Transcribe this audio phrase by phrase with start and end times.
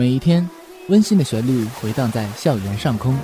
[0.00, 0.48] 每一天，
[0.88, 3.14] 温馨的旋律回荡在校园上空。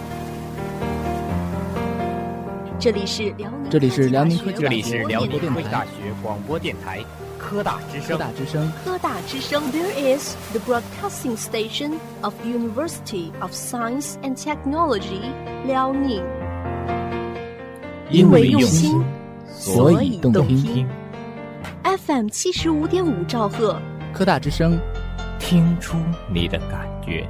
[2.78, 7.02] 这里是辽宁，这里是辽宁科技，这里是辽宁科技大学广播电台
[7.38, 8.08] 科大之声。
[8.08, 9.62] 科大之声，科大之声。
[9.72, 15.30] There is the broadcasting station of University of Science and Technology,
[15.66, 16.22] 辽宁。
[18.10, 19.02] 因为用心，
[19.48, 20.86] 所以动听。
[21.84, 23.80] FM 七十五点五兆赫，
[24.12, 24.78] 科大之声，
[25.48, 25.96] 听出
[26.28, 27.24] 你的感觉。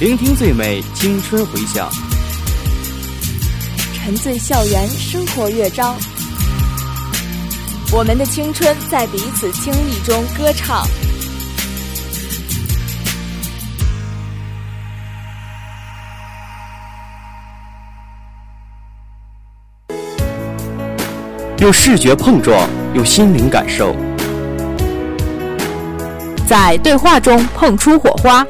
[0.00, 1.90] 聆听最美青春回响，
[3.92, 5.94] 沉醉校园生活乐章。
[7.94, 10.86] 我们的青春在彼此经历中歌唱。
[21.62, 23.94] 有视觉碰撞，有心灵感受，
[26.44, 28.44] 在对话中碰出火花，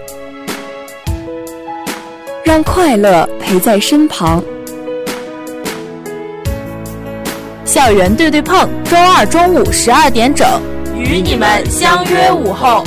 [2.43, 4.43] 让快乐陪在身旁。
[7.67, 10.49] 校园对对碰，周二中午十二点整，
[10.97, 12.83] 与你们相约午后。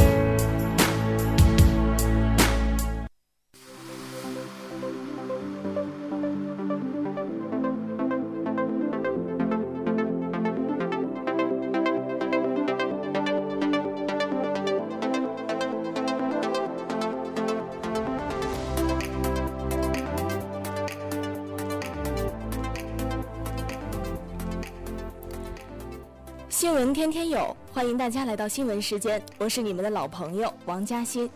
[26.65, 31.29] 新闻天天有，欢迎大家来到新闻时间，我是你们的老朋友王嘉欣。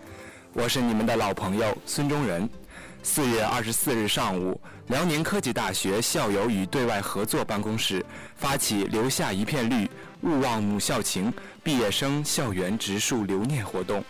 [0.53, 2.49] 我是你们的老朋友孙中仁。
[3.03, 8.03] 四月二十四日上午，辽宁科技大学校友与对外合作办公室
[8.37, 9.87] 发起“留下一片绿，
[10.21, 11.31] 勿忘母校情”
[11.63, 14.03] 毕业生校园植树留念活动。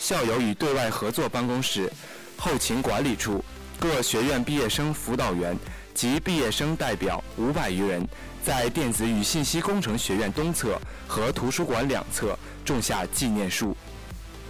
[0.00, 1.88] 校友与对外合作办公室、
[2.36, 3.40] 后勤管理处、
[3.78, 5.56] 各学院毕业生辅导员
[5.94, 8.04] 及毕业生代表五百余人，
[8.44, 13.76] 在电子与信息工程学院东侧和图书馆两侧种下纪念树。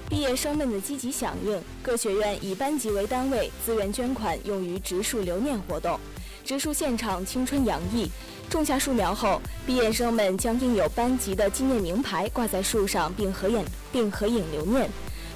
[0.09, 5.99] 毕业生们的积极响应，各学院以班级为单位，自愿捐款用于植树留念活动。
[6.45, 8.11] 植树现场青春洋溢，
[8.49, 14.91] 种下树苗后，毕业生们将印有班级的纪念名牌挂在树上，并合影并合影留念。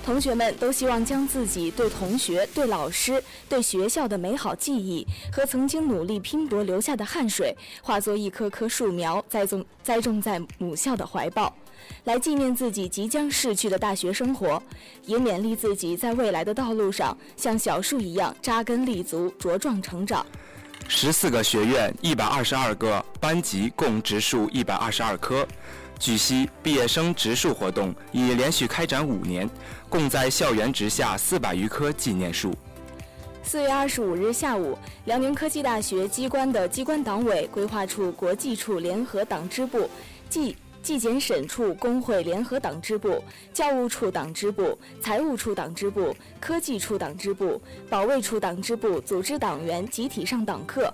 [0.05, 11.57] 同学们都希望将自己对同学、对老师、对学校的美好记忆和曾经努力拼搏留下的汗水，化作一棵棵树苗，栽种栽种在母校的怀抱。
[12.05, 14.63] 来纪念自己即将逝去的大学生活，
[15.07, 20.25] 也勉励自己在未来的道路上像小树一样扎根立足、茁壮成长。
[20.87, 25.47] 十四个学院、一百二十二个班级共植树一百二十二棵。
[25.99, 29.49] 据悉，毕业生植树活动已连续开展五年，
[29.95, 32.53] 共在校园植下四百余棵纪念树。
[33.45, 39.89] 四月二十五日下午，辽宁科技大学机关的机关党委、规划处、国际处联合党支部
[40.29, 43.23] 纪纪检审处工会联合党支部、
[43.53, 50.93] 教务处党支部、财务处党支部、科技处党支部、保卫处党支部组织党员集体上党课，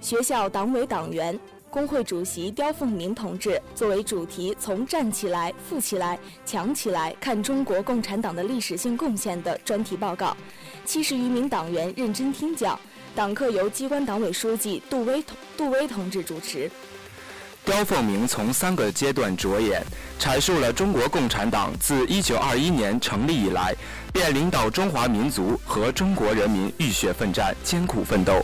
[0.00, 1.36] 学校党委党员。
[1.70, 10.34] 工会主席刁凤明同志作为主题，从“站起来、富起来、强起来，看中国共产党的历史性贡献”的专题报告，
[10.86, 12.78] 七十余名党员认真听讲。
[13.14, 15.22] 党课由机关党委书记杜威
[15.56, 16.70] 杜威同志主持。
[17.68, 19.84] 刁凤鸣从三个阶段着眼，
[20.18, 23.74] 阐述了中国共产党自1921年成立以来，
[24.10, 28.42] 便领导中华民族和中国人民浴血奋战、艰苦奋斗，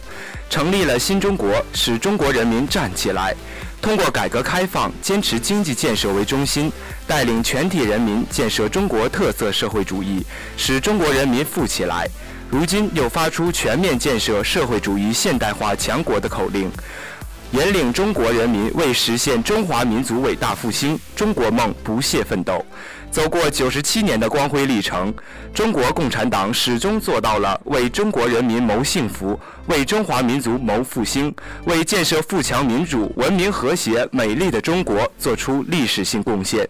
[0.51, 3.35] 成立了新中国，使中国人民站起来。
[3.81, 6.71] 通过改革开放，坚持经济建设为中心，
[7.07, 10.23] 带领全体人民建设中国特色社会主义，
[10.59, 12.07] 使中国人民富起来。
[12.51, 16.71] 如今又发出全面建设社会主义现代化强国的口令。
[17.55, 22.61] 引领中国人民为实现中华民族伟大复兴、中国梦不懈奋斗。
[23.13, 25.15] 走过九十七年的光辉历程，
[25.55, 31.33] 中国共产党始终做到了为中国人民谋幸福、为中华民族谋复兴、
[31.67, 36.69] 为建设富强民主、文明和谐、美丽的中国做出历史性贡献。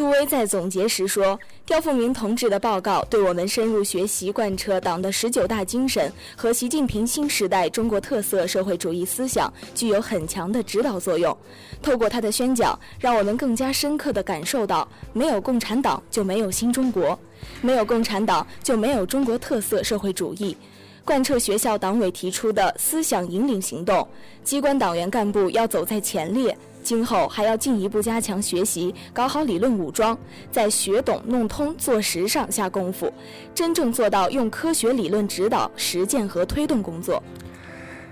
[0.00, 11.36] 杜威在总结时说：“刁凤鸣同志的报告对我们深入学习贯彻党的十九大精神和习近平新时代中国特色社会主义思想具有很强的指导作用。
[11.82, 17.18] 透过他的宣讲，让我们更加深刻地感受到，没有共产党就没有新中国，
[17.60, 20.56] 没有共产党就没有中国特色社会主义。
[21.04, 24.08] 贯彻学校党委提出的思想引领行动，
[24.42, 30.18] 机关党员干部要走在前列。”今后还要进一步加强学习，搞好理论武装，
[30.50, 33.12] 在学懂、弄通、做实上下功夫，
[33.54, 37.22] 真正做到用科学理论指导实践和推动工作。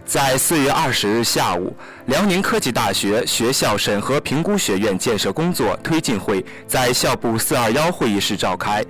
[0.08, 1.70] 在四月二十日下午，
[2.06, 8.82] 辽宁科技大学学校审核评估学院建设工作推进会在校部四二幺会议室召开。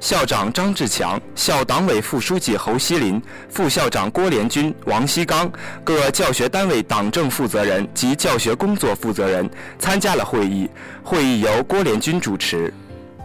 [0.00, 5.50] 校长张志强、校党委副书记侯锡林、副校长郭连军、王锡刚，
[5.82, 10.68] 各教学单位党政负责人及教学工作负责人参加了会议。
[11.02, 12.70] 会议由郭连军主持。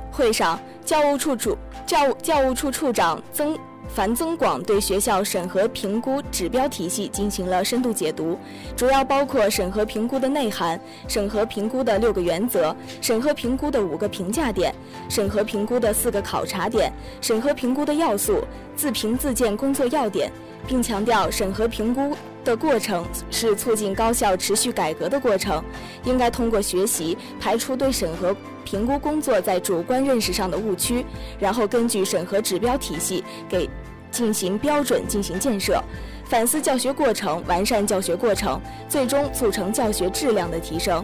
[0.09, 3.59] 会上，教务处处教教务处处长曾。
[3.93, 8.39] 樊增广对学校审核评估指标体系进行了深度解读，
[8.75, 10.79] 主要包括审核评估的内涵、
[11.09, 14.73] 审核评估的六个原则、审核评估的五个评价点、
[15.09, 18.41] 审核评估的四个考察点、审核评估的要素、
[18.77, 20.31] 自评自建工作要点，
[20.65, 25.63] 并强调审核评估的过程是促进高校持续改革的过程，
[26.03, 28.35] 应该通过学习排除对审核。
[28.63, 31.03] 评估工作在主观认识上的误区，
[31.39, 33.67] 然后根据审核指标体系给
[34.11, 35.83] 进行标准进行建设，
[36.25, 41.03] 反思教学过程，完善教学过程，最终促成教学质量的提升。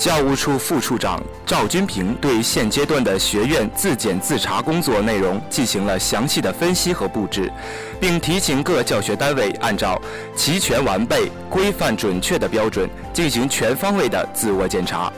[0.00, 7.52] 教务处副处长赵军平对现阶段的学院自检自查工作内容进行了详细的分析和布置，
[8.00, 10.00] 并提醒各教学单位按照
[10.34, 15.12] 齐全完备、规范准确的标准进行全方位的自我检查。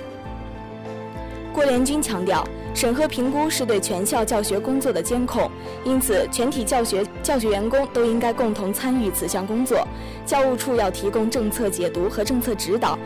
[1.53, 2.45] 郭连军强调，
[2.75, 5.49] 审核评估是对全校教学工作的监控，
[5.85, 9.87] 因此全体教学教学员工都应该共同参与此项工作。
[10.27, 12.99] 教务处要提供政策解读和政策指导，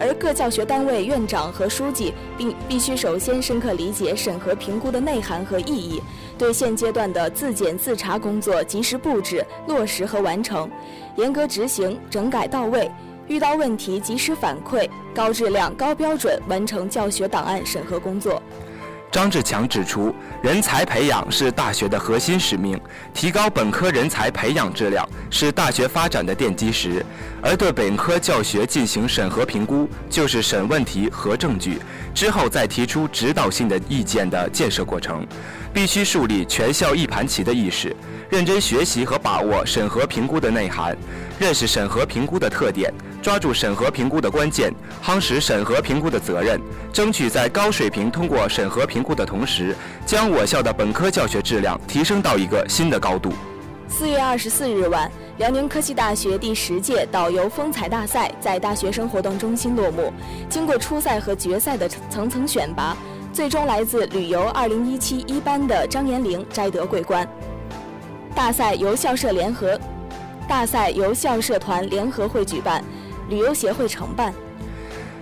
[0.00, 6.00] 而各教学单位院长和书记并必须首先深刻理解审核评估的内涵和意义，
[6.36, 10.70] 对现阶段的自检自查工作及时布置、落实和完成，
[11.16, 12.90] 严格执行，整改到位。
[13.26, 18.42] 遇到问题及时反馈，高质量、高标准完成教学档案审核工作。
[19.10, 22.78] 张志强指出，人才培养是大学的核心使命，
[23.14, 27.04] 提高本科人才培养质量是大学发展的奠基石，
[27.42, 31.78] 而对本科教学进行审核评估，就是审问题、和证据，
[32.14, 35.26] 之后再提出指导性的意见的建设过程，
[35.72, 37.96] 必须树立全校一盘棋的意识，
[38.30, 40.94] 认真学习和把握审核评估的内涵，
[41.38, 42.92] 认识审核评估的特点。
[43.22, 44.72] 抓住审核评估的关键，
[45.02, 46.60] 夯实审核评估的责任，
[46.92, 49.74] 争取在高水平通过审核评估的同时，
[50.06, 53.32] 将我校的本科教学质量提升到一个新的高度。
[53.88, 60.12] 四月二十四日晚，辽宁科技大学第十届导游风采大赛在大学生活动中心落幕。
[60.48, 62.96] 经过初赛和决赛的层层选拔，
[63.32, 67.26] 最终来自旅游二零一七一班的张延龄摘得桂冠。
[68.38, 69.76] 大赛由校社联合，
[70.48, 72.84] 大赛由校社团联合会举办。
[73.28, 74.32] 旅游协会承办。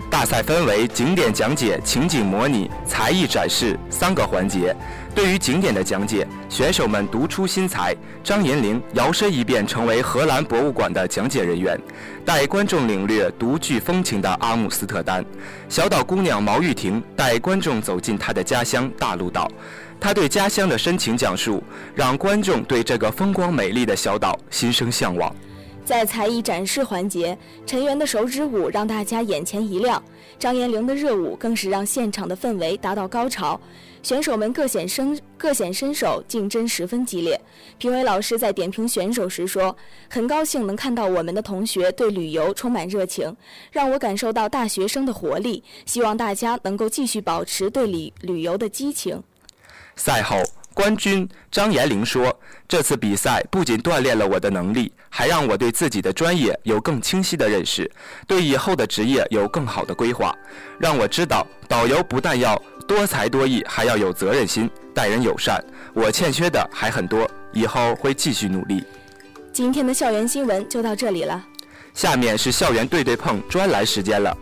[0.07, 4.73] 大赛分为景点讲解、情景模拟、才艺展示三个环节。
[5.15, 7.93] 对于景点的讲解，选手们独出心裁。
[8.23, 11.77] 张银玲摇身一变成为荷兰博物馆的讲解人员，
[12.23, 15.25] 带观众领略独具风情的阿姆斯特丹。
[15.67, 19.51] 小岛姑娘毛玉婷带观众走进她的家乡大陆岛，
[19.99, 21.61] 他对家乡的深情讲述，
[21.93, 25.35] 让观众对这个风光美丽的小岛心生向往。
[25.83, 30.01] 在才艺展示环节，陈元的手指舞让大家眼前一亮，
[30.37, 33.59] 张延龄的热舞更是让现场的氛围达到高潮。
[34.03, 37.39] 选手们各显身各显身手，竞争十分激烈。
[37.77, 39.75] 评委老师在点评选手时说
[40.09, 43.35] ：“很高兴能看到我们的同学对旅游充满热情，
[43.71, 45.63] 让我感受到大学生的活力。
[45.85, 49.21] 希望大家能够继续保持对旅旅游的激情。”
[49.97, 50.41] 赛后。
[50.73, 52.31] 冠军张延龄说
[52.69, 57.91] ：“这次比赛不仅锻炼了我的能力，还让我对自己的专业有更清晰的认识，
[58.27, 60.31] 对以后的职业有更好的规划。
[60.79, 62.55] 让我知道，导游不但要
[62.87, 65.59] 多才多艺，还要有责任心、待人友善。
[65.95, 68.83] 我欠缺的还很多，以后会继续努力。”
[69.51, 71.43] 今天的校园新闻就到这里了，
[71.95, 74.37] 下面是校园对对碰专栏时间了。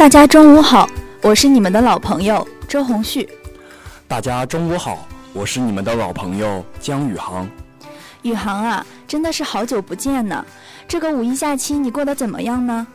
[0.00, 0.88] 大家中午好，
[1.20, 3.28] 我是你们的老朋友周红旭。
[4.08, 7.46] 大家中午好，我是你们的老朋友江宇航。
[8.22, 10.42] 宇航啊，真的是好久不见呢。
[10.88, 12.86] 这个五一假期你过得怎么样呢？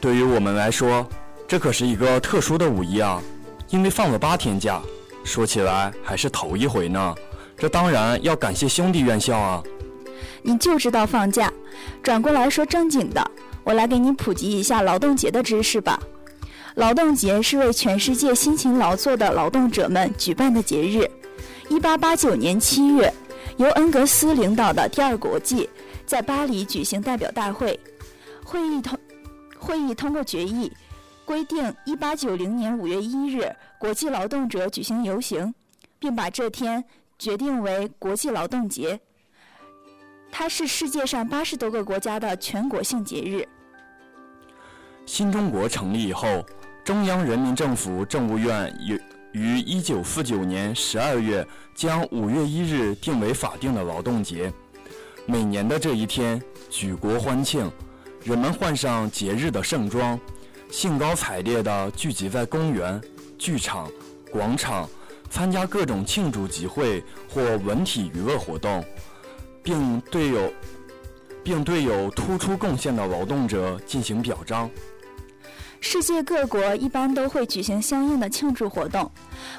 [0.00, 1.06] 对于我们来说，
[1.46, 3.20] 这可是一个特殊的五一啊，
[3.68, 4.80] 因为放了八天假，
[5.24, 7.14] 说起来还是头一回呢。
[7.54, 9.62] 这当然要感谢兄弟院校啊。
[10.40, 11.52] 你就知道放假，
[12.02, 13.30] 转过来说正经的，
[13.64, 16.00] 我来给你普及一下劳动节的知识吧。
[16.74, 21.10] 劳动节是为全世界辛勤劳作的劳动者们举办的节日。
[21.68, 23.12] 一八八九年七月，
[23.56, 25.68] 由恩格斯领导的第二国际
[26.06, 27.78] 在巴黎举行代表大会，
[28.44, 28.98] 会议通
[29.58, 30.72] 会议通过决议，
[31.24, 35.52] 规定一八九零年五月一日国际劳动者举行游行，
[35.98, 36.82] 并把这天
[37.18, 38.98] 决定为国际劳动节。
[40.30, 43.46] 它是世界上八十多个国家的全国性节日。
[45.06, 46.44] 新中国成立以后，
[46.84, 49.00] 中央人民政府政务院于
[49.32, 54.52] 于一九四九年十二月将五月一日定为法定的劳动节。
[55.26, 57.70] 每年的这一天，举国欢庆，
[58.24, 60.18] 人们换上节日的盛装，
[60.70, 63.00] 兴高采烈地聚集在公园、
[63.38, 63.90] 剧场、
[64.30, 64.88] 广场，
[65.28, 68.84] 参加各种庆祝集会或文体娱乐活动，
[69.62, 70.52] 并对有
[71.42, 74.68] 并对有突出贡献的劳动者进行表彰。
[75.80, 79.10] 世界各国一般都会举行相应的庆祝活动，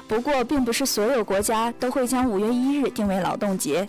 [0.06, 3.88] 不过并不是所有国家都会将五月一日定为劳动节。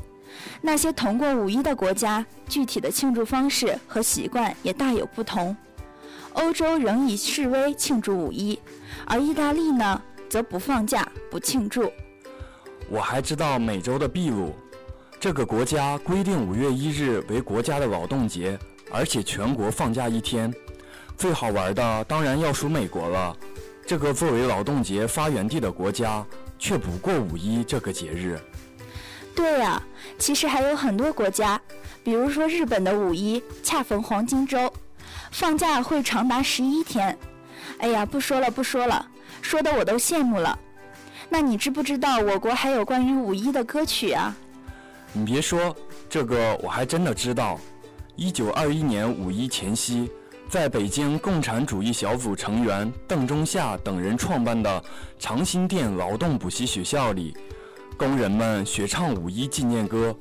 [0.61, 5.55] 那些同过五一的国家，具体的庆祝方式和习惯也大有不同。
[6.33, 8.57] 欧洲仍以示威庆祝五一，
[9.05, 11.91] 而意大利呢，则不放假不庆祝。
[12.89, 14.55] 我还知道美洲的秘鲁，
[15.21, 18.57] 这个国家规定五月一日为国家的劳动节，
[18.91, 20.51] 而且全国放假一天。
[21.15, 23.37] 最好玩的当然要数美国了，
[23.85, 26.25] 这个作为劳动节发源地的国家，
[26.57, 28.41] 却不过五一这个节日。
[29.35, 29.79] 对呀、
[30.17, 31.61] 其实还有很多国家，
[32.03, 34.73] 比如说日本的五一恰逢黄金周，
[35.29, 37.15] 放假会长达十一天。
[37.77, 39.07] 哎呀，不说了不说了，
[39.39, 40.57] 说的我都羡慕了。
[41.29, 44.35] 那你知不知道我国还有关于五一的歌曲啊？
[45.13, 45.75] 你别说，
[46.09, 47.59] 这个我还真的知道。
[48.15, 50.09] 一九二一年五一前夕，
[50.49, 54.83] 在北京共产主义小组成员邓中夏等人创办的
[55.19, 57.35] 长辛店劳动补习学校里，
[57.97, 60.15] 工人们学唱五一纪念歌，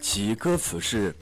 [0.00, 1.14] 其歌词是：“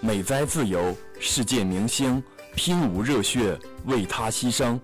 [0.00, 2.22] 美哉自由，世界明星，
[2.54, 4.78] 拼无热血，为他牺牲，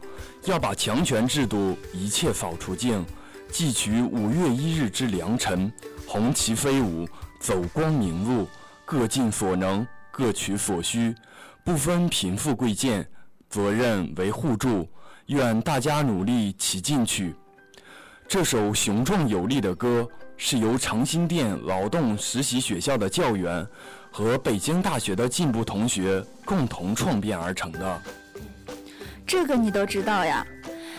[0.45, 3.05] 要把强权制度一切扫除净，
[3.53, 5.71] 汲取五月一日之良辰，
[6.07, 7.07] 红旗飞舞，
[7.47, 8.49] 走光明路，
[8.85, 11.15] 各尽所能，各取所需，
[11.63, 13.09] 不分贫富贵贱，
[13.49, 14.89] 责任为互助，
[15.27, 17.33] 愿大家努力齐进取。”
[18.27, 20.05] 这首雄壮有力的歌
[20.37, 23.65] 是由长辛店劳动实习学校的教员
[24.11, 28.03] 和北京大学的进步同学共同创编而成的。
[29.25, 30.45] 这个你都知道呀？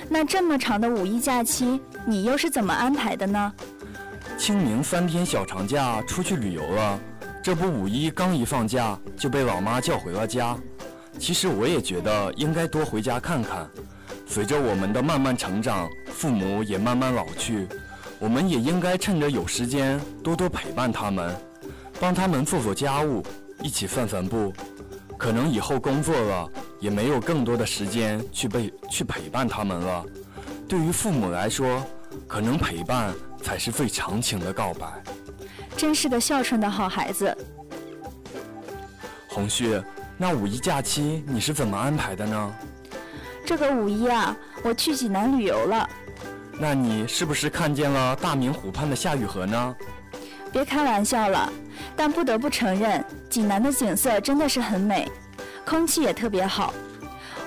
[0.07, 3.53] 那这么长的五一假期，你又是怎么安排的呢？
[4.38, 7.00] 清明三天小长假出去旅游了，
[7.41, 10.56] 这不五一刚一放假就被老妈叫回了家。
[11.17, 13.67] 其实我也觉得应该多回家看看。
[14.27, 17.67] 随着我们的慢慢成长，父母也慢慢老去，
[18.20, 21.36] 我们也应该趁着有时间多多陪伴他们，
[22.00, 23.25] 帮他们做做家务，
[23.63, 24.53] 一起散散步。
[25.17, 26.48] 可能以后工作了，
[26.79, 30.06] 也没有更多的时间去陪去陪伴他们了。
[30.70, 31.84] 对于父母来说，
[32.27, 33.12] 可能陪伴
[33.47, 34.85] 才是最长情的告白。
[35.77, 37.33] 真是个孝顺的好孩子。
[39.29, 39.81] 红旭，
[40.17, 42.53] 那五一假期你是怎么安排的呢？
[43.45, 45.89] 这个五一啊，我去济南旅游了。
[46.59, 49.75] 那你是不是看见了大明湖畔的夏雨荷呢？
[50.51, 51.49] 别开玩笑了，
[51.95, 55.09] 但不得不承认，济南的景色真的是很美，
[55.65, 56.73] 空气也特别好。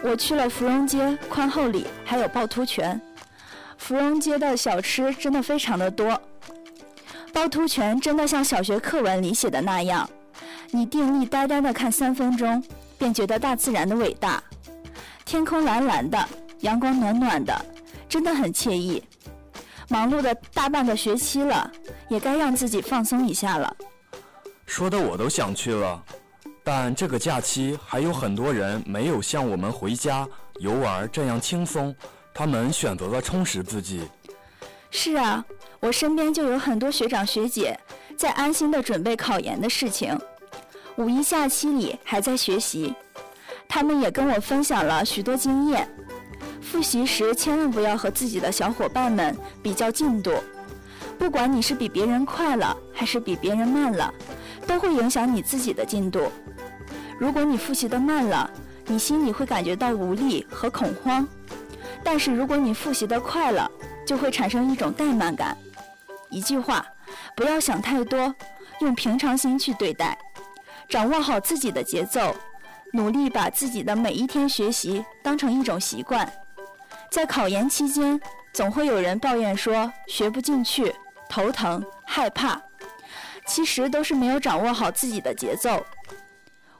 [0.02, 2.98] 我去了芙蓉街、宽厚里，还有趵突泉。
[3.80, 6.20] 芙蓉街的小吃真的非常的多，
[7.32, 10.08] 趵突泉真的像小学课文里写的那样，
[10.70, 12.62] 你定力呆呆的看三分钟，
[12.98, 14.40] 便觉得大自然的伟大。
[15.24, 16.28] 天空蓝蓝的，
[16.60, 17.64] 阳光暖暖的，
[18.08, 19.02] 真的很惬意。
[19.88, 21.68] 忙碌的大半个学期了，
[22.08, 23.74] 也该让自己放松一下了。
[24.66, 26.00] 说的我都想去了，
[26.62, 30.28] 但这个假期还有很多人没有像我们回家
[30.60, 31.92] 游玩这样轻松，
[32.32, 34.02] 他们选择了充实自己。
[34.90, 35.44] 是啊，
[35.78, 37.78] 我身边就有很多学长学姐
[38.16, 40.18] 在安心的准备考研的事情，
[40.96, 42.94] 五一假期里还在学习。
[43.68, 45.88] 他们也跟我分享了许多经验。
[46.60, 50.32] 复习时千万不要和自己的小伙伴们比较进度，
[51.18, 54.12] 不管你是比别人快了还是比别人慢了，
[54.66, 56.30] 都会影响你自己的进度。
[57.18, 58.50] 如果你复习的慢了，
[58.86, 61.24] 你心里会感觉到无力和恐慌；
[62.02, 63.70] 但是如果你复习的快了，
[64.06, 65.56] 就会产生一种怠慢感。
[66.28, 66.84] 一句话，
[67.34, 68.34] 不要想太多，
[68.80, 70.18] 用平常心去对待，
[70.88, 72.34] 掌握好自己的节奏，
[72.92, 76.30] 努力把自己的每一天学习当成一种习惯。
[77.10, 78.20] 在考研期间，
[78.52, 80.94] 总会有人抱怨说学不进去、
[81.28, 82.60] 头疼、害怕，
[83.46, 85.84] 其实都是没有掌握好自己的节奏。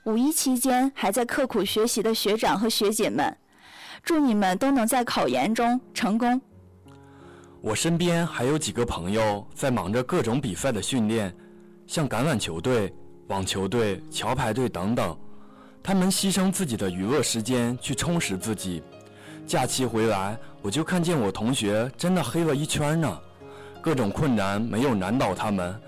[0.04, 3.36] 五一期间还在刻苦学习的学长和学姐们，
[4.02, 6.40] 祝你们都能在考研中成功。
[7.60, 11.34] 我身边还有几个朋友在忙着各种比赛的训练，
[11.86, 12.92] 像橄榄球队、
[13.28, 15.16] 网球队、桥牌队等等，
[15.82, 18.82] 他们牺牲自己的娱乐时间去充实自己。
[19.46, 23.20] 假期回来，我就看见我同学真的黑了一圈呢。
[23.82, 25.80] 各种困难没有难倒他们，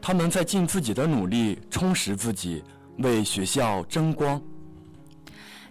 [0.00, 2.64] 他们在尽自己的努力充实自己，
[2.98, 4.40] 为学校争光。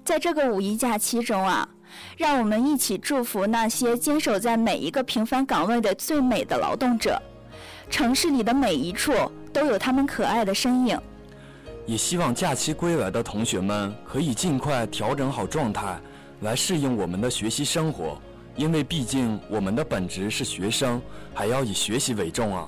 [0.03, 1.67] 在这个五一假期中啊，
[2.17, 7.21] 让我们一起祝福那些坚守在每一个平凡岗位的最美的劳动者。
[7.89, 9.13] 城市里的每一处
[9.51, 10.99] 都有他们可爱的身影。
[11.85, 15.99] 也希望假期归来的同学们可以尽快调整好状态。
[16.41, 18.19] 来适应我们的学习生活，
[18.55, 20.99] 因为毕竟我们的本职是学生，
[21.35, 22.67] 还要以学习为重啊。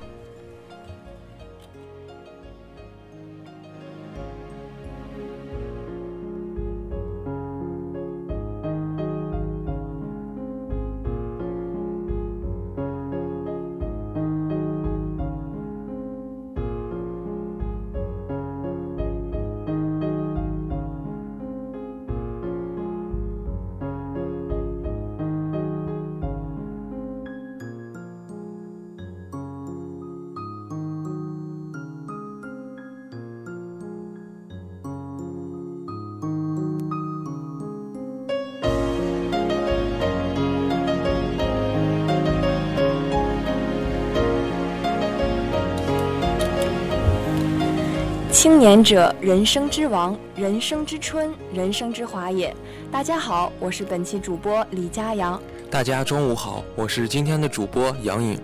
[48.44, 52.54] 青年者，人生之王，人生之春，人生之华也。
[52.92, 55.42] 大家好，我是本期主播李佳阳。
[55.72, 58.38] 大家中午好，我是今天的主播杨颖。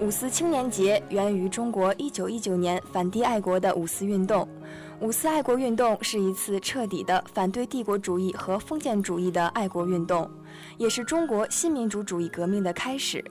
[0.00, 4.48] 五四青年节源于中国一九一九年反帝爱国的五四运动。
[5.00, 10.26] 五四爱国运动是一次彻底的反对帝国主义和封建主义的爱国运动，
[10.78, 13.22] 也是中国新民主主义革命的开始。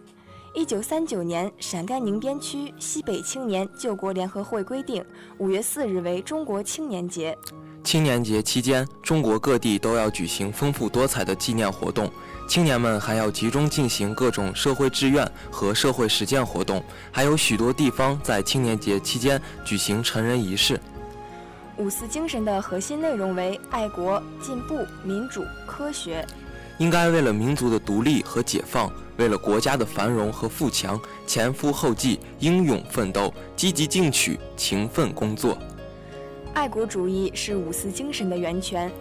[0.58, 5.06] 一九三九年，陕甘宁边区西北青年救国联合会规定，
[5.38, 7.38] 五月四日为中国青年节。
[7.84, 12.12] 青年节期间，中国各地都要举行丰富多彩的纪念活动，
[12.50, 20.82] 青年们还要集中进行各种社会志愿和社会实践活动，还有许多地方在青年节期间举行成人仪式。
[21.78, 26.26] 五四精神的核心内容为爱国、进步、民主、科学，
[26.80, 28.91] 应该为了民族的独立和解放。
[29.18, 35.58] 为了国家的繁荣和富强，前赴后继，英勇奋斗，积极进取，勤奋工作。
[36.54, 38.92] 爱国主义是五四精神的源泉，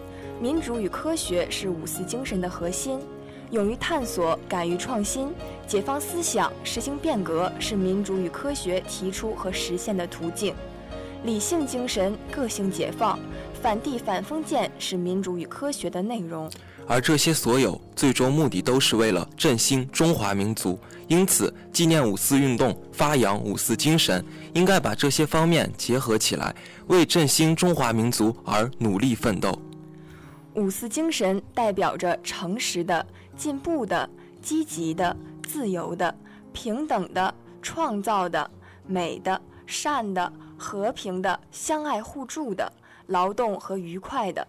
[0.41, 2.99] 民主与科学是五四精神的核心。
[3.51, 5.31] 勇于探索，敢于创新，
[5.67, 10.53] 解放思想，实行变革，是民主与科学提出和实现的途径。
[11.23, 13.17] 理性精神，个性解放，
[13.61, 16.49] 反帝反封建，是民主与科学的内容。
[16.87, 24.23] 而这些所有最终目的都是为了振兴中华民族，因此纪念五四运动、发扬五四精神，
[24.53, 26.55] 应该把这些方面结合起来，
[26.87, 29.53] 为振兴中华民族而努力奋斗。
[30.53, 34.09] 五四精神代表着诚实的、进步的、
[34.41, 36.15] 积极的、自由的、
[36.51, 38.49] 平等的、创造的、
[38.87, 42.71] 美的、善的、和平的、相爱互助的、
[43.07, 44.47] 劳动和愉快的。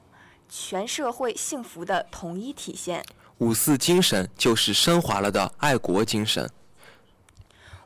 [0.48, 3.04] 全社会幸福的统一体现。
[3.38, 6.48] 五四精神就是升华了的爱国精神。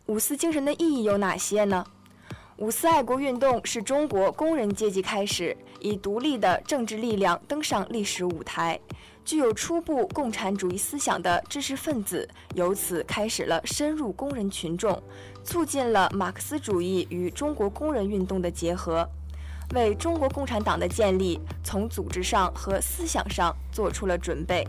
[0.07, 1.85] 五四精神的意义有哪些呢？
[2.59, 8.79] 五四爱国运动是中国工人阶级开始以独立的政治力量登上历史舞台，
[9.25, 15.03] 具有初步共产主义思想的知识分子由此开始了深入工人群众，
[15.43, 19.09] 促进了马克思主义与中国工人运动的结合。
[19.73, 24.67] 为中国共产党的建立，从组织上和思想上做出了准备。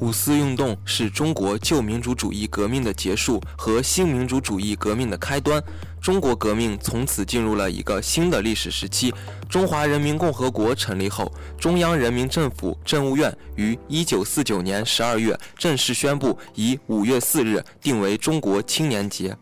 [0.00, 5.62] 五四运动是中国旧民主主义革命的结束和新民主主义革命的开端。
[6.00, 9.14] 中国革命从此进入了一个新的历史时期。
[9.48, 19.34] 中华人民共和国成立后，中央人民政府政务院于一九四九年十二月正式宣布，以五月四日定为中国青年节。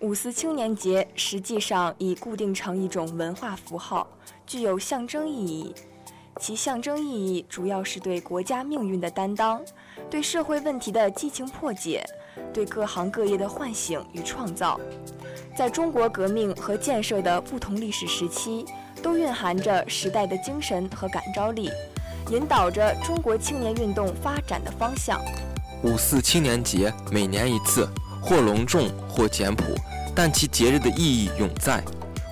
[0.00, 4.06] 五四青年节实际上已固定成一种文化符号，
[4.46, 5.74] 具有象征意义。
[6.38, 9.60] 其象征意义主要是对国家命运的担当，
[10.08, 12.04] 对社会问题的激情破解，
[12.54, 14.78] 对各行各业的唤醒与创造。
[15.56, 18.64] 在中国革命和建设的不同历史时期，
[19.02, 21.68] 都蕴含着时代的精神和感召力，
[22.30, 25.20] 引导着中国青年运动发展的方向。
[25.82, 27.88] 五四青年节每年一次，
[28.20, 29.74] 或隆重或简朴，
[30.14, 31.82] 但其节日的意义永在。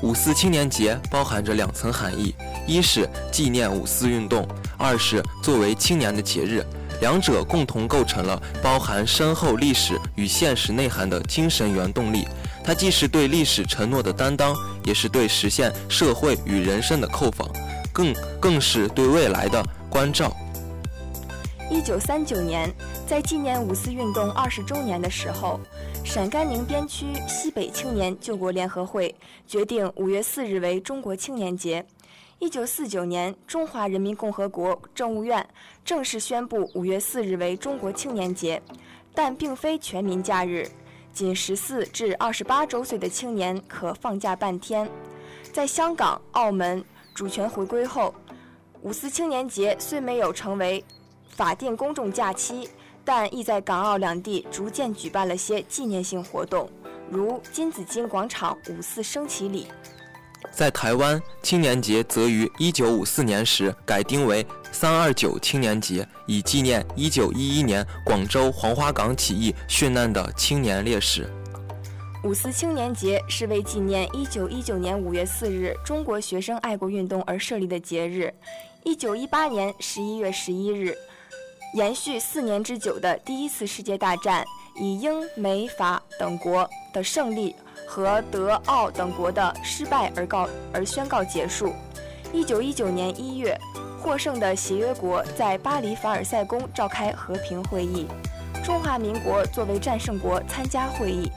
[0.02, 2.34] 五四青年节包含着两层含义：
[2.66, 4.46] 一是纪念五四运动，
[4.76, 6.62] 二是作为青年的节日，
[7.00, 12.28] 两者共同构成了包含深厚历史与现实内涵的精神原动力。
[12.62, 17.48] 它既是对历史承诺的担当，也是对实现社会与人生的叩访，
[17.90, 20.36] 更更是对未来的关照。
[21.70, 22.70] 一九三九年，
[23.06, 25.60] 在纪念五四运动二十周年的时候。
[26.04, 29.12] 陕甘宁边区西北青年救国联合会
[29.44, 31.84] 决定五月四日为中国青年节。
[32.38, 35.44] 一九四九年，中华人民共和国政务院
[35.84, 38.62] 正式宣布五月四日为中国青年节，
[39.14, 40.68] 但并非全民假日，
[41.12, 44.88] 仅十四至二十八周岁的青年可放假半天。
[45.52, 48.14] 在香港、澳门主权回归后，
[48.82, 50.84] 五四青年节虽没有成为
[51.28, 52.68] 法定公众假期。
[53.06, 56.68] 但亦在港澳两地逐渐举办了些纪念性活动，
[57.08, 59.68] 如金紫荆广场五四升旗礼。
[60.50, 71.30] 在台湾，青年节则于一九五四年时改定为三二九青年节，以纪念一九一一年广州黄花岗起义殉难的青年烈士。
[72.24, 78.34] 五四青年节是为纪念一九一九年五月四日中国学生爱国运动而设立的节日。
[78.82, 80.96] 一九一八年十一月十一日。
[81.76, 84.42] 延续四年之久的第一次世界大战，
[84.76, 87.54] 以英美法等国的胜利
[87.86, 91.74] 和德奥等国的失败而告而宣告结束。
[92.32, 93.54] 一九一九年一月，
[94.00, 98.06] 获胜的协约国在巴黎凡尔赛宫召开和平会议，
[98.64, 101.30] 中华民国作为战胜国参加会议。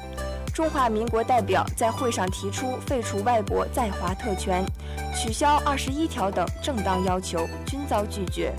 [0.53, 4.65] 中华民国代表在会上提出废除外国在华特权、
[5.13, 8.53] 取消二十一条等正当要求，均遭拒绝。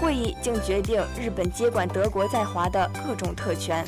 [0.00, 3.84] 会议竟决定日本接管德国在华的各种特权。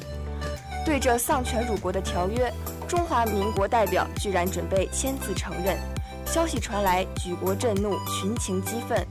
[0.84, 2.52] 对这丧权辱国的条约，
[2.88, 5.76] 中华民国代表居然准备签字承认。
[6.24, 9.06] 消息传来，举国震怒，群情激愤。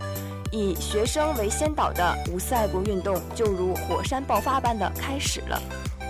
[0.51, 5.61] 以学生为先导的五四爱国运动就如火山爆发般的开始了。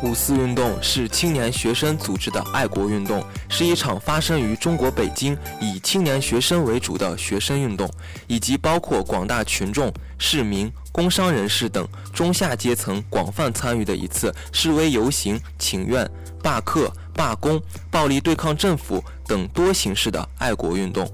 [0.03, 7.89] 五四运动是青年学生组织的爱国运动，是一场发生于中国北京以青年学生为主的学生运动，
[8.27, 16.07] 以及包括广大群众、市民、工商人士等中下阶层广泛参与的一次示威游行、请愿、
[16.43, 21.09] 罢课、罢工、暴力对抗政府等多形式的爱国运动。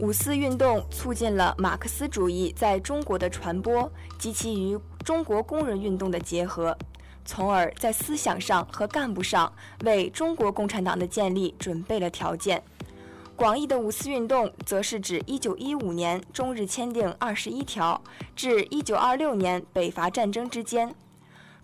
[0.00, 6.76] 五四运动促进了马克思主义在中国的传播及其与中国工人运动的结合。
[7.24, 9.52] 从而在思想上和干部上
[9.84, 12.62] 为中国共产党的建立准备了条件。
[13.34, 18.00] 广义的五四运动，则是指1915年中日签订二十一条
[18.36, 20.94] 至1926年北伐战争之间，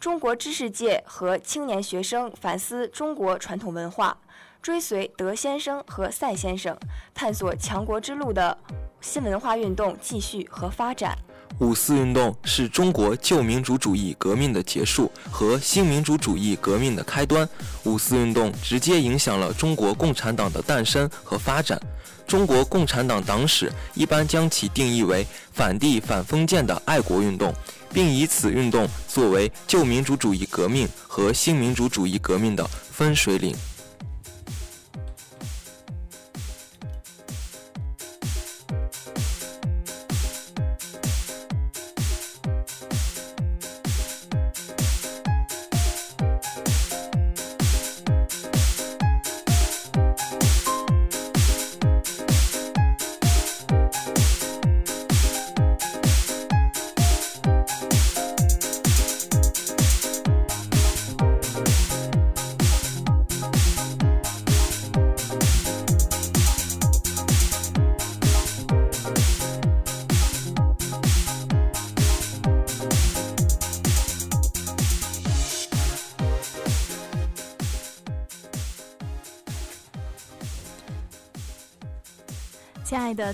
[0.00, 4.18] 中国知识界和青年学生反思中国传统文化，
[4.62, 6.76] 追随德先生和赛先生，
[7.14, 8.58] 探索强国之路的
[9.00, 11.16] 新文化运动继续和发展。
[11.58, 17.48] 五四运动是中国旧民主主义革命的结束和新民主主义革命的开端。
[17.84, 21.80] 五四运动直接影响了中国共产党的诞生和发展。
[22.26, 27.52] 中国共产党党史一般将其定义为反帝反封建的爱国运动，
[27.92, 33.54] 并以此运动作为旧民主主义革命和新民主主义革命的分水岭。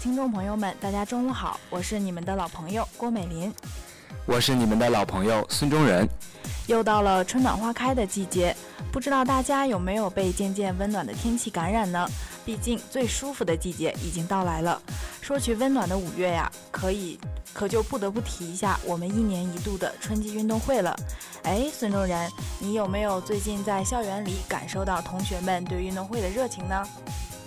[0.05, 3.51] 听众朋友们，大家中午好，我是你们的老朋友郭美林，
[4.27, 6.07] 我是你们的老朋友孙中仁。
[6.67, 8.55] 又到了春暖花开的季节，
[8.93, 12.07] 不知道大家有没有被渐渐温暖的天气感染呢？
[12.45, 14.79] 毕竟最舒服的季节已经到来了。
[15.23, 17.19] 说起温暖的五月呀，可以
[17.55, 20.95] 可就不得不提一下我们一年一度的春季运动会了。
[21.45, 26.87] 哎，孙中仁，你有没有最近在校园里感受到同学们对运动会的热情呢？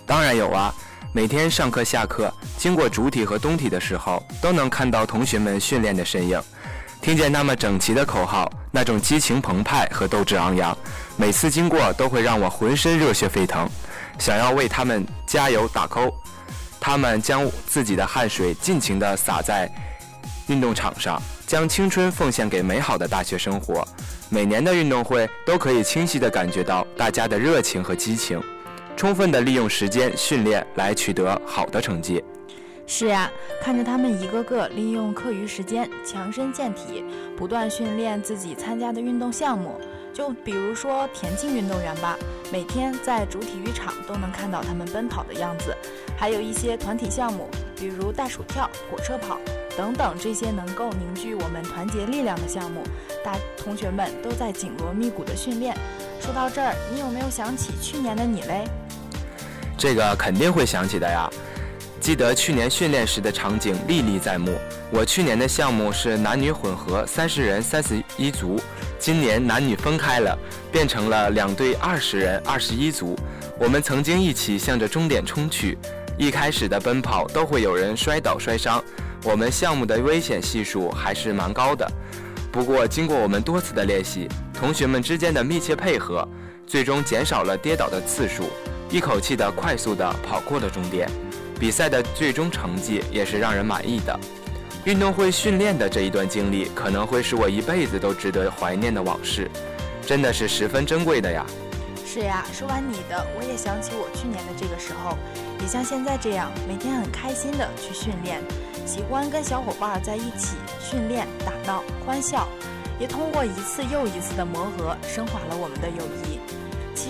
[0.08, 0.74] 当然有啊。
[1.12, 6.40] 每天上课下课，经过主体和东体的时候，都能看到同学们训练的身影，
[7.00, 10.76] 听见他们整齐的口号，那种激情澎湃和斗志昂扬，
[11.16, 13.68] 每次经过都会让我浑身热血沸腾，
[14.18, 16.12] 想要为他们加油打 call。
[16.80, 19.70] 他们将自己的汗水尽情地洒在
[20.46, 23.86] 运动场上，将青春奉献给美好的大学生活。
[24.28, 28.40] 每年的运动会都可以清晰地感觉到大家的热情和激情。
[28.98, 32.20] 充分的利用时间训练来取得好的成绩。
[32.84, 33.30] 是呀，
[33.62, 37.04] 看着他们一个个利用课余时间强身健体，
[37.36, 39.80] 不断训练自己参加的运动项目。
[40.12, 42.18] 就比如说田径运动员吧，
[42.50, 45.72] 每天在主体育场都能看到他们奔跑的样子。
[46.16, 49.38] 还有一些团体项目，比如袋鼠跳、火车跑
[49.76, 52.82] 等等，这些能够凝聚我们团结力量的项目，
[53.24, 55.72] 大同学们都在紧锣密鼓的训练。
[56.20, 58.64] 说到这儿，你有没有想起去年的你嘞？
[59.78, 61.30] 这个肯定会想起的呀，
[62.00, 64.58] 记得去年训练时的场景历历在目。
[64.90, 68.60] 我去年的项目是男女混合三十人三十一组，
[68.98, 70.36] 今年男女分开了，
[70.72, 73.16] 变成了两队二十人二十一组。
[73.56, 75.78] 我们曾经一起向着终点冲去，
[76.16, 78.82] 一开始的奔跑都会有人摔倒摔伤，
[79.22, 81.88] 我们项目的危险系数还是蛮高的。
[82.50, 86.26] 不过经过我们多次的练习，同学们之间的密切配合，
[86.66, 88.50] 最终减少了跌倒的次数。
[88.90, 91.08] 一口气的快速的跑过了终点，
[91.60, 94.18] 比赛的最终成绩也是让人满意的。
[94.84, 99.50] 运动会训练的这一段经历，可能会是我一辈子都值得怀念的往事，
[100.06, 101.44] 真的是十分珍贵的呀。
[102.06, 105.18] 是呀，说完你的，我也想起我去年的这个时候，
[105.60, 108.40] 也像现在这样，每天很开心的去训练，
[108.86, 112.48] 喜欢跟小伙伴在一起训练、打闹、欢笑，
[112.98, 116.37] 也通过一次又一次的磨合，升华了我们的友谊。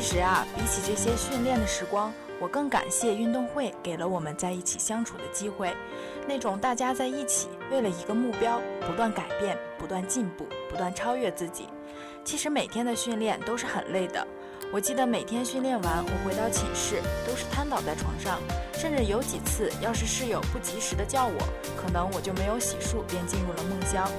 [0.09, 5.77] 其实啊，比起这些训练的时光，我更感谢运动会给了我们在一起相处的机会。
[6.27, 11.69] 那种大家在一起为了一个目标不断改变、不断进步、不断超越自己。
[12.25, 14.27] 其实每天的训练都是很累的。
[14.73, 18.41] 我记得每天训练完，我回到寝室都是瘫倒在床上，
[18.73, 21.37] 甚至有几次，要是室友不及时的叫我，
[21.77, 24.11] 可能我就没有洗漱便进入了梦乡。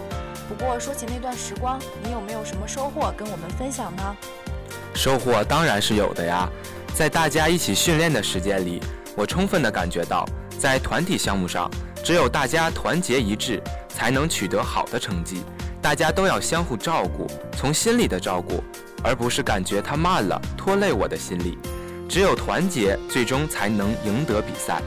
[0.48, 4.16] 不过说起那段时光，你有没有什么收获跟我们分享呢？
[4.94, 6.50] 收获当然是有的呀，
[6.94, 8.82] 在大家一起训练的时间里，
[9.16, 10.28] 我充分的感觉到，
[10.58, 11.70] 在团体项目上，
[12.04, 15.44] 只有大家团结一致，才能取得好的成绩。
[15.82, 17.26] 大家都要相互照顾，
[17.58, 18.62] 从心里的照顾，
[19.02, 21.58] 而不是感觉他慢了拖累我的心理。
[22.10, 24.82] 只有团结，最终才能赢得比赛，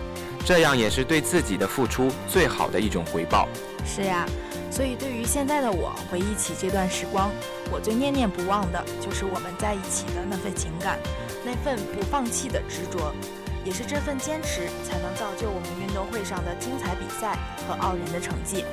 [0.44, 3.48] 这样也是对自己的付出最好的一种回报。
[3.84, 4.26] 是呀。
[4.70, 7.30] 所以，对于现在的我，回忆起这段时光，
[7.70, 10.98] 我最念念不忘的就是我们在一起的那份情感，
[11.44, 13.12] 那份不放弃的执着，
[13.66, 17.36] 也是这份坚持，才能造就我们运动会上的精彩比赛
[17.68, 18.64] 和傲人的成绩。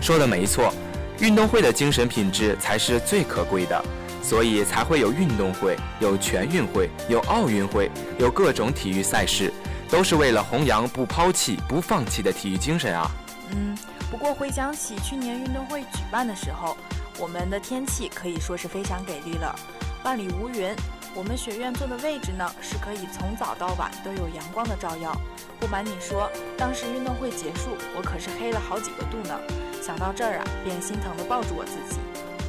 [0.00, 0.72] 说的没错，
[1.18, 3.84] 运动会的精神品质才是最可贵的，
[4.22, 9.52] 所以才会有运动会，有全运会，有奥运会，有各种体育赛事，
[9.92, 13.10] 都是为了弘扬不抛弃、不放弃的体育精神啊。
[13.50, 13.76] 嗯。
[14.10, 16.76] 不过回想起去年运动会举办的时候，
[17.18, 19.54] 我们的天气可以说是非常给力了，
[20.02, 20.74] 万里无云。
[21.14, 25.14] 我们学院坐的位置呢，是可以从早到晚都有阳光的照耀。
[25.60, 29.38] 不瞒你说，当时运动会结束，我可是黑了好几个度呢。
[29.82, 32.00] 想到这儿啊，便心疼地抱住我自己。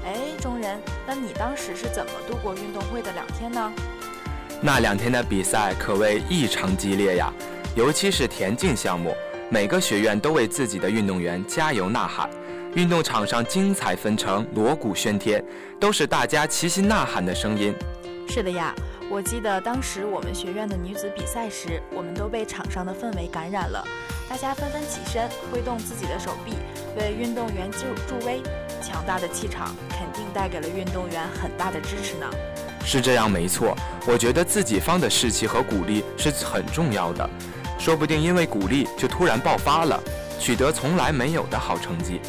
[0.06, 3.72] 哎，中人，那你当时是怎么度过运动会的两天呢？
[4.66, 7.30] 那两天的比赛可谓异常激烈呀，
[7.76, 9.14] 尤其是田径项目。
[9.50, 12.30] 每个学院都为自己的运动员加油呐喊，
[12.74, 15.44] 运动场上精彩纷呈，锣鼓喧天，
[15.82, 17.76] 都是大家齐心呐喊的声音。
[18.30, 18.74] 是的呀，
[19.10, 23.86] 我记得当时我们学院的女子比赛时，我们都被场上的氛围感染了，
[24.30, 26.54] 大家纷纷起身，挥动自己的手臂，
[26.98, 28.42] 为运动员助助威。
[28.82, 32.30] 强大的气场肯定带给了运动员很大的支持呢。
[32.86, 33.76] 是这样，没错。
[34.06, 37.28] 我觉得自己方的士气和鼓励是很重要的。
[37.80, 40.02] 说不定因为鼓励就突然爆发了，
[40.40, 42.22] 取得从来没有的好成绩。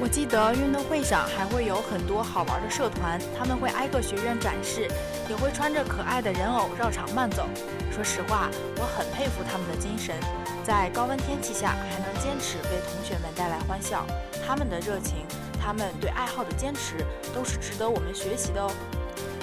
[0.00, 4.88] 我记得运动会上还会有很多好玩的社团，他们会挨个学院展示，
[5.28, 7.46] 也会穿着可爱的人偶绕场慢走。
[7.94, 10.16] 说实话，我很佩服他们的精神，
[10.64, 14.04] 在高温天气下还能坚持为同学们带来欢笑。
[14.44, 15.24] 他们的热情，
[15.62, 16.96] 他们对爱好的坚持，
[17.32, 18.72] 都是值得我们学习的哦。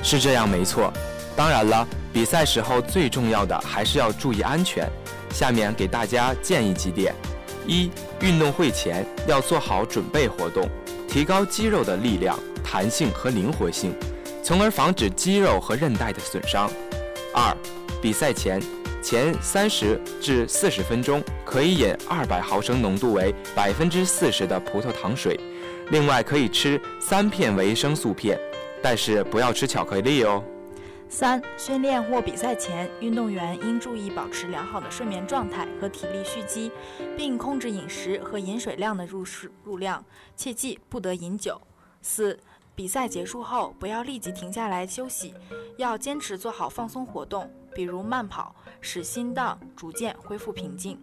[0.01, 0.91] 是这样，没错。
[1.35, 4.89] 当然了，比赛时候最重要的还是要注意安全。
[5.31, 7.13] 下面给大家建议几点：
[7.67, 10.67] 一、运动会前要做好准备活动，
[11.07, 13.93] 提高肌肉的力量、弹性和灵活性，
[14.43, 16.69] 从而防止肌肉和韧带的损伤。
[17.33, 17.55] 二、
[18.01, 18.59] 比赛前
[19.03, 25.39] 前三十至四十分钟可以饮二百毫升浓度为百分之四十的葡萄糖水，
[25.91, 28.37] 另外可以吃三片维生素片，
[28.81, 30.43] 但是不要吃巧克力哦。
[31.11, 36.71] 三、训练或比赛前，运动员应注意保持良好的睡眠状态和体力蓄积，
[37.17, 41.59] 并控制饮食和饮水量的入食入量，切记不得饮酒。
[42.03, 42.39] 四、
[42.75, 45.33] 比赛结束后不要立即停下来休息，
[45.77, 50.99] 要坚持做好放松活动，比如慢跑，使心脏逐渐恢复平静。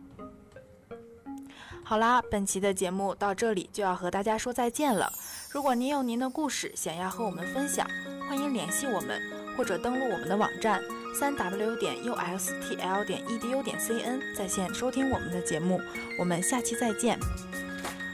[1.83, 5.13] 好啦，本期的节目到这里就要和大家说再见了。
[5.57, 7.89] 如果您有您的故事想要和我们分享，
[8.29, 9.19] 欢迎联系我们。
[9.57, 10.83] 或者登录我们的网站
[11.19, 15.81] 三 w 点 u s t l 点 e d u 点 c n 在线收听我们的节目。
[16.19, 17.19] 我们下期再见。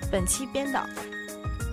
[0.09, 0.87] 本期编导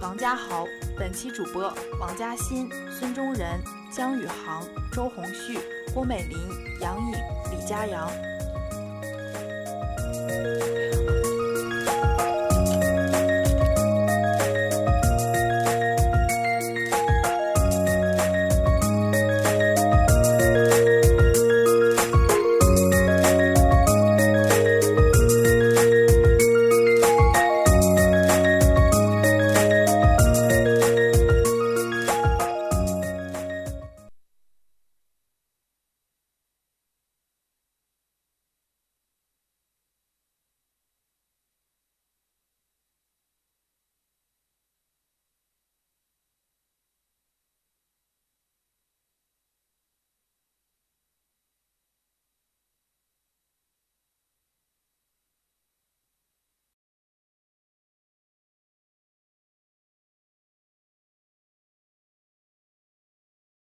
[0.02, 0.66] 王家豪，
[0.98, 2.68] 本期主播王嘉欣、
[3.00, 5.60] 孙中仁、姜宇航、周红旭、
[5.94, 6.40] 郭美玲、
[6.82, 7.14] 杨颖、
[7.52, 8.10] 李佳阳。